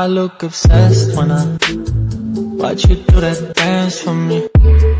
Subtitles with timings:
[0.00, 1.44] I look obsessed when I
[2.56, 4.48] watch you do that dance for me?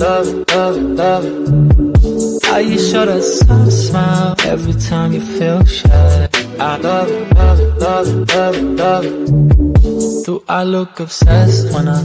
[0.00, 2.46] Love it, love it, love it.
[2.46, 6.28] How you show that soft smile every time you feel shy.
[6.58, 10.24] I love it, love it, love it, love it, love it.
[10.24, 12.00] Do I look obsessed when I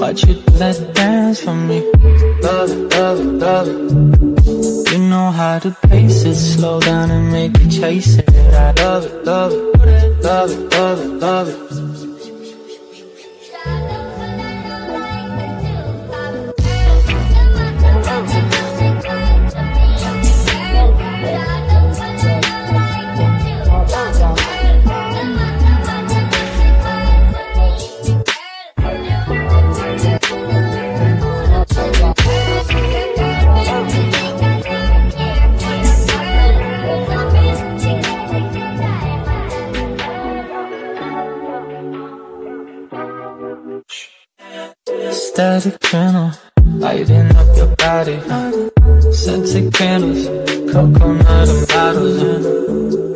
[0.00, 1.78] watch you do that dance for me?
[2.42, 4.92] Love it, love it, love it.
[4.92, 8.27] You know how to pace it, slow down and make me chase it.
[8.58, 11.87] Love it, love it, love it, love it, love it.
[45.38, 46.32] Static channel,
[46.66, 48.18] lighting up your body.
[49.12, 50.26] Scented candles,
[50.72, 52.22] coconut and bottles.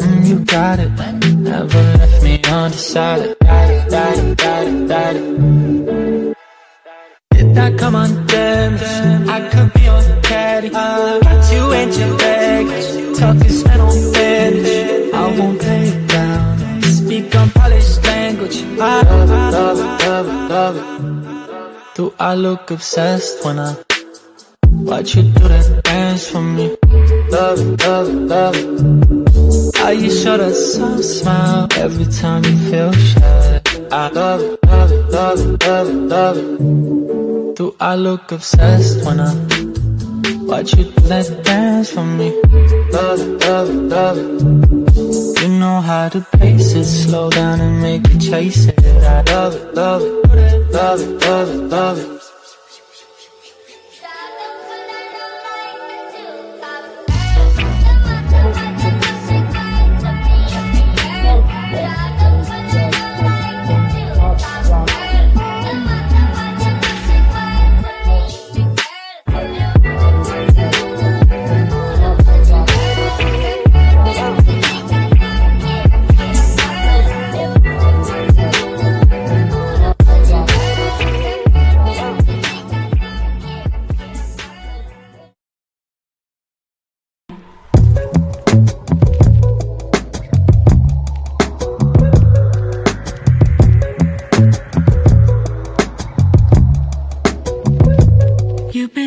[0.00, 0.90] Mm, you got it,
[1.38, 3.36] never left me undecided.
[3.40, 6.36] Got it, got it, got it, got it.
[7.32, 9.28] Did that come on damage?
[9.28, 10.68] I could be on the caddy.
[10.68, 12.66] Got you in your bag,
[13.16, 13.94] talking Spanish.
[14.14, 15.12] Spanish.
[15.12, 16.82] I won't lay it down.
[16.82, 18.62] Speak unpolished language.
[18.78, 21.01] I love it, love it, love it, love it.
[22.22, 23.74] I look obsessed when I
[24.70, 26.76] watch you do that dance for me?
[27.30, 29.76] Love it, love it, love it.
[29.76, 33.60] How you show that soft smile every time you feel shy.
[33.90, 37.56] I love it, love it, love it, love it, love it.
[37.56, 39.34] Do I look obsessed when I
[40.46, 42.40] watch you do that dance for me?
[42.92, 45.31] Love it, love it, love it.
[45.62, 48.84] Know how to pace it, slow down and make me chase it.
[48.84, 50.22] I love it, love it
[50.72, 52.31] love it, love it, love it.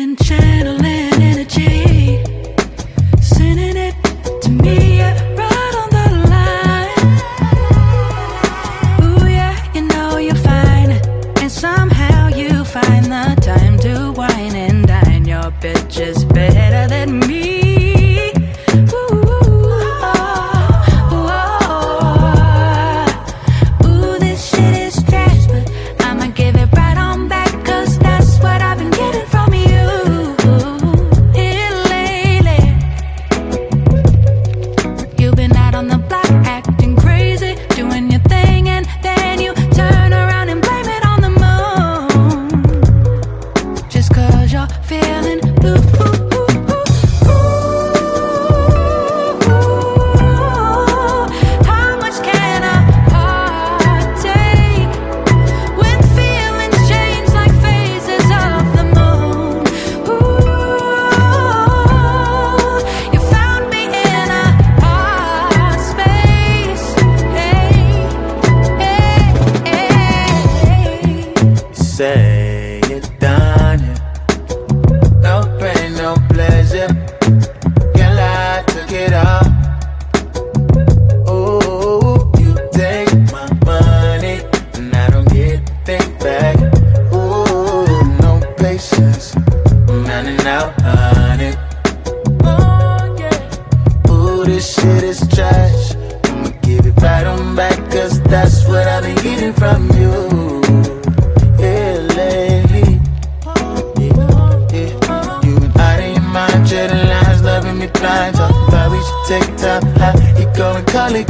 [0.06, 1.05] and channeling.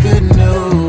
[0.07, 0.86] good news.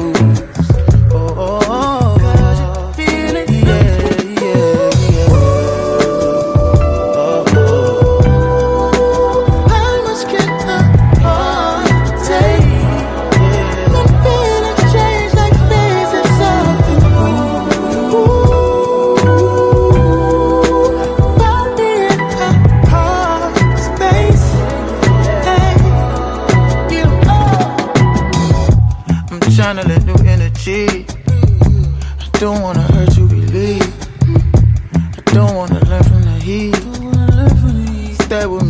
[38.27, 38.66] te busco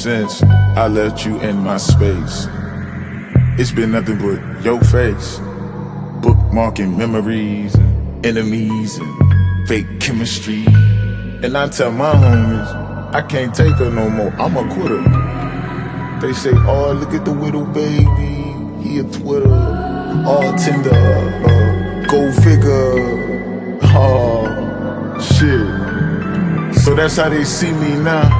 [0.00, 2.46] since I left you in my space,
[3.58, 5.38] it's been nothing but your face.
[6.22, 10.64] Bookmarking memories and enemies and fake chemistry.
[11.44, 14.32] And I tell my homies, I can't take her no more.
[14.40, 15.02] I'm a quitter.
[16.26, 18.54] They say, oh, look at the widow baby.
[18.82, 19.52] He a Twitter.
[20.26, 20.94] All tender.
[20.94, 23.78] Uh, go figure.
[23.82, 24.46] Oh,
[25.20, 26.74] shit.
[26.82, 28.39] So that's how they see me now.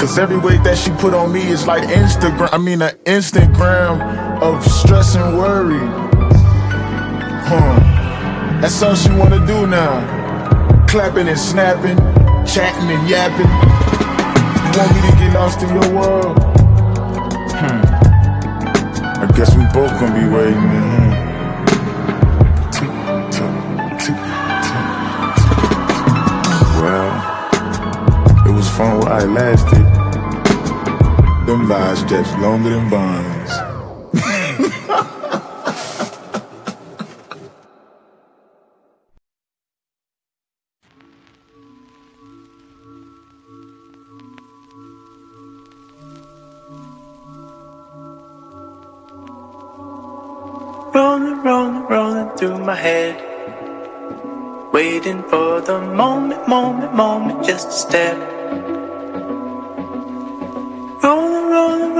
[0.00, 2.48] Cause every weight that she put on me is like Instagram.
[2.52, 4.00] I mean, an Instagram
[4.40, 5.78] of stress and worry.
[7.44, 7.78] Huh.
[8.62, 10.00] That's all she wanna do now.
[10.86, 11.98] Clapping and snapping,
[12.46, 13.44] chatting and yapping.
[14.64, 16.38] You want me to get lost in your world?
[17.52, 17.82] Hmm.
[19.20, 20.99] I guess we both gonna be waiting.
[29.22, 29.84] It lasted.
[31.46, 33.52] Them lies stretch longer than bonds.
[50.94, 53.16] Rolling, rolling, rolling through my head.
[54.72, 58.39] Waiting for the moment, moment, moment, just a step.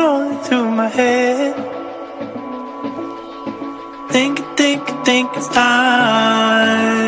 [0.01, 1.55] Rolling, through my head.
[4.13, 7.00] Think, think, think it's time.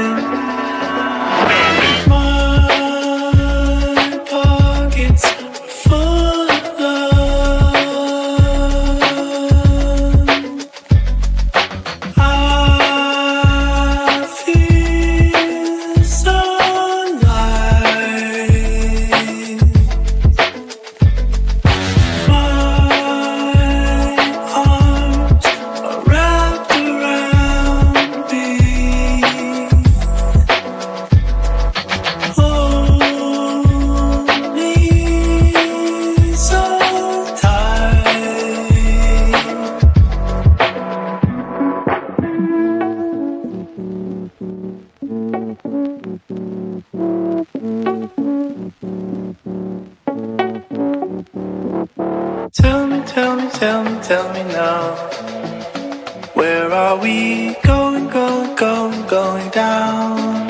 [59.32, 60.46] Going, down?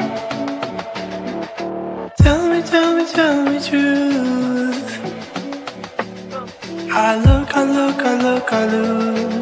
[2.17, 4.91] Tell me, tell me, tell me truth.
[6.91, 9.42] I look, I look, I look, I lose.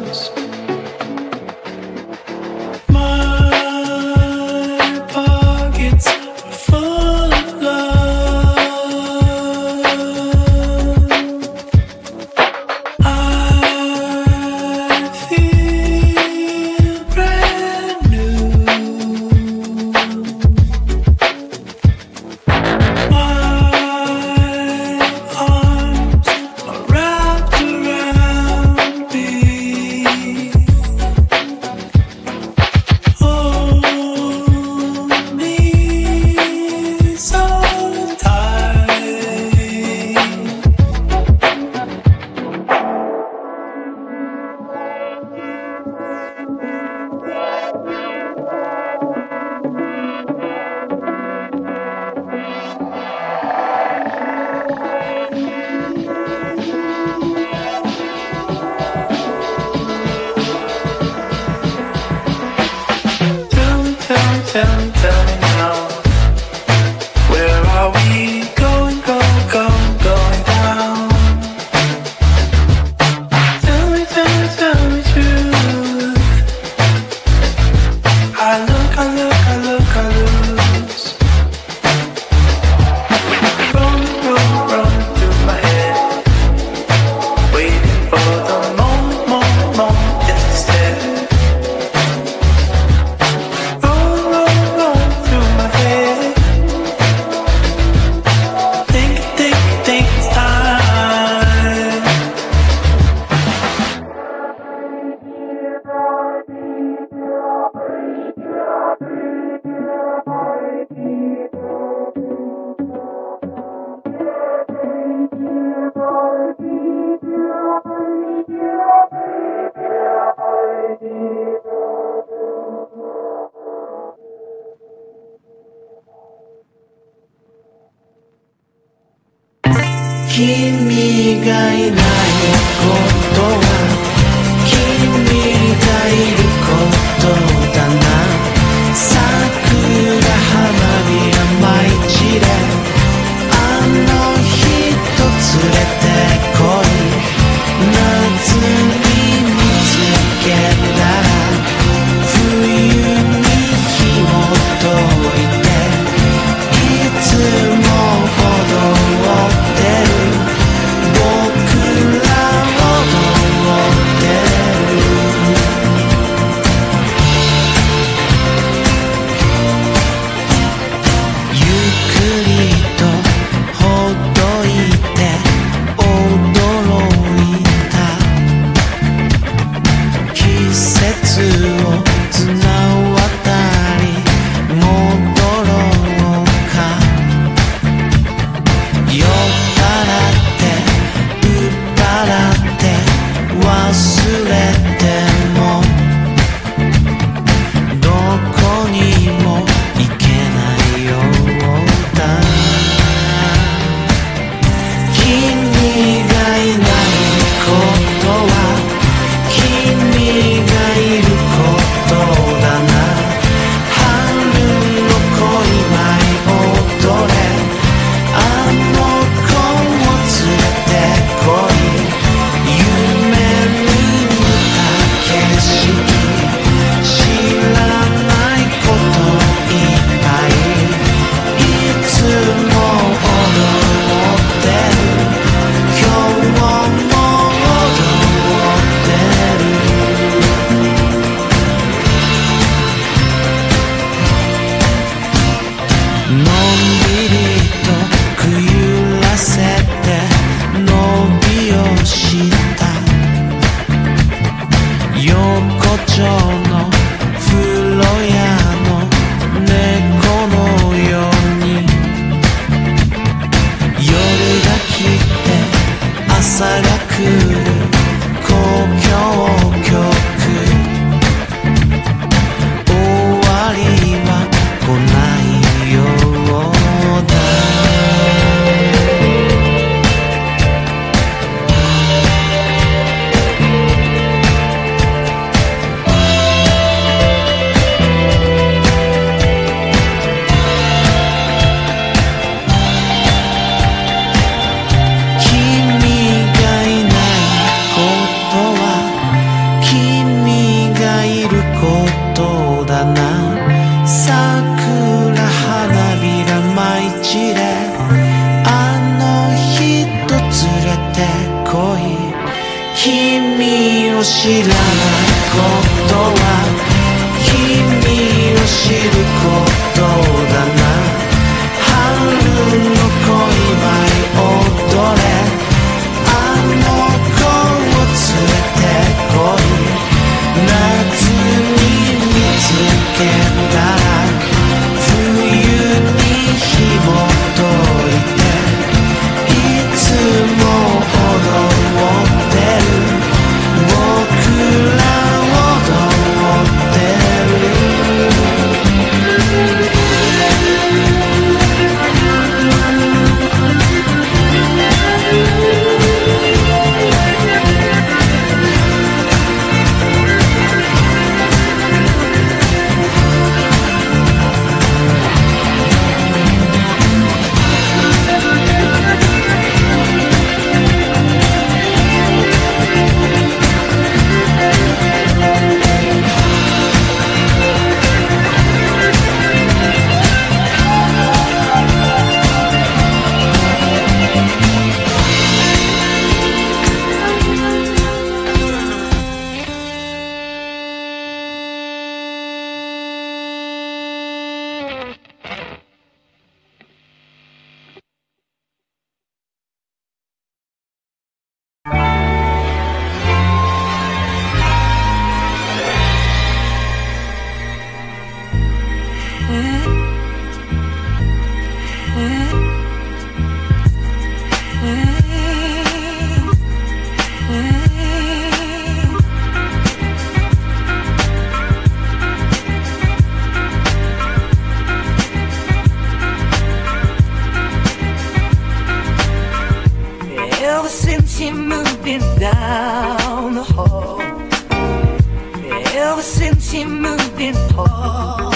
[436.21, 438.53] Ever since you moved in, Paul,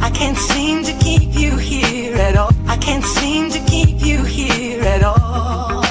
[0.00, 2.52] I can't seem to keep you here at all.
[2.66, 5.84] I can't seem to keep you here at all.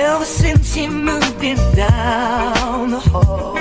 [0.00, 3.58] Ever since you moved in down the hall.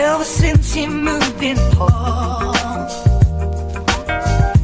[0.00, 2.56] Ever since you moved in, Paul.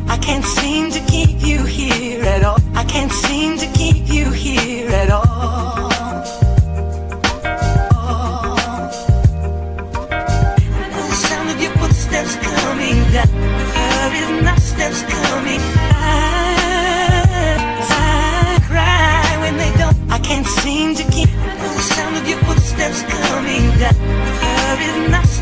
[0.09, 2.59] I can't seem to keep you here at all.
[2.75, 3.76] I can't seem to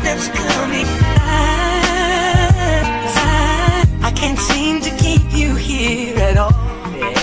[0.05, 0.85] steps coming.
[1.25, 1.95] Eyes,
[3.17, 6.53] I, I can't seem to keep you here at all.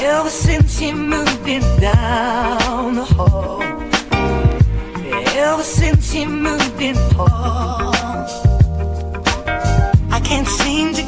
[0.03, 3.63] Ever since you moved in down the hall.
[5.47, 7.95] Ever since you moved in, Paul.
[10.17, 11.03] I can't seem to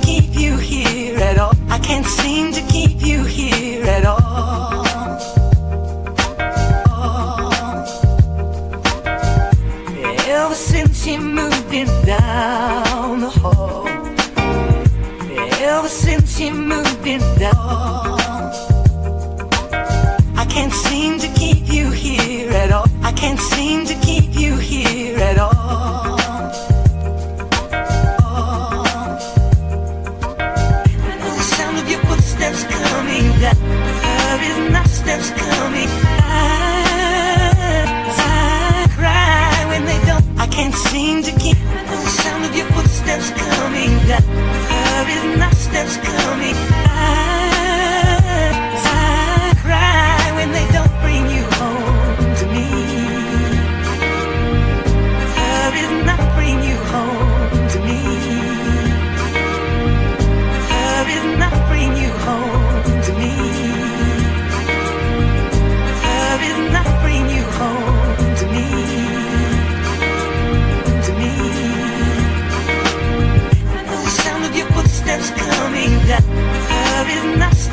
[41.23, 42.04] to keep.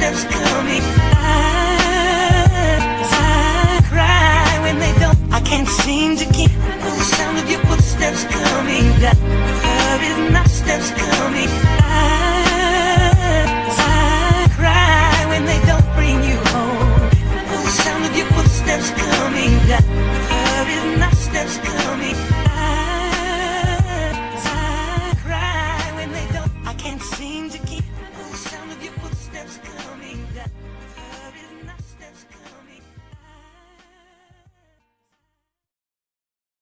[0.02, 0.82] footsteps coming.
[1.14, 1.78] I,
[3.12, 5.18] I cry when they don't.
[5.32, 8.86] I can't seem to keep the sound of your footsteps coming.
[9.00, 11.50] Love is not steps coming.
[11.86, 12.46] I,
[13.78, 17.10] I cry when they don't bring you home.
[17.64, 19.52] The sound of your footsteps coming.
[19.70, 22.31] Love is not steps coming.